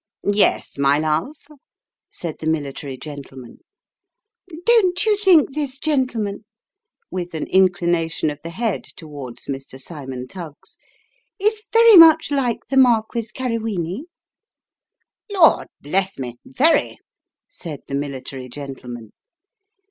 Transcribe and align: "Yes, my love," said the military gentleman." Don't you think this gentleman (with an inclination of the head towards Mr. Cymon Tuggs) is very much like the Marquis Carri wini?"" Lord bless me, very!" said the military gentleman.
"Yes, 0.23 0.79
my 0.79 0.97
love," 0.97 1.35
said 2.09 2.39
the 2.39 2.47
military 2.47 2.97
gentleman." 2.97 3.59
Don't 4.65 5.05
you 5.05 5.15
think 5.15 5.53
this 5.53 5.77
gentleman 5.79 6.43
(with 7.11 7.35
an 7.35 7.45
inclination 7.45 8.31
of 8.31 8.39
the 8.41 8.49
head 8.49 8.83
towards 8.83 9.45
Mr. 9.45 9.79
Cymon 9.79 10.27
Tuggs) 10.27 10.79
is 11.37 11.67
very 11.71 11.97
much 11.97 12.31
like 12.31 12.65
the 12.67 12.77
Marquis 12.77 13.27
Carri 13.31 13.59
wini?"" 13.59 14.05
Lord 15.39 15.67
bless 15.81 16.17
me, 16.17 16.39
very!" 16.45 16.97
said 17.47 17.81
the 17.87 17.93
military 17.93 18.49
gentleman. 18.49 19.11